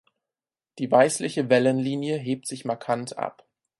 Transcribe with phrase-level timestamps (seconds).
[0.79, 3.45] Die weißliche Wellenlinie hebt sich markant ab.